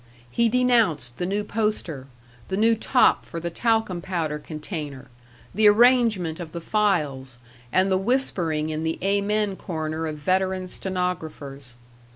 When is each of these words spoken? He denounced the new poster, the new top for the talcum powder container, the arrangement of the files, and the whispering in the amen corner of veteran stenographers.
He 0.31 0.49
denounced 0.49 1.19
the 1.19 1.27
new 1.27 1.43
poster, 1.43 2.07
the 2.47 2.57
new 2.57 2.73
top 2.73 3.23
for 3.23 3.39
the 3.39 3.51
talcum 3.51 4.01
powder 4.01 4.39
container, 4.39 5.09
the 5.53 5.67
arrangement 5.67 6.39
of 6.39 6.53
the 6.53 6.59
files, 6.59 7.37
and 7.71 7.91
the 7.91 7.99
whispering 7.99 8.71
in 8.71 8.81
the 8.81 8.97
amen 9.03 9.57
corner 9.57 10.07
of 10.07 10.15
veteran 10.17 10.67
stenographers. 10.67 11.75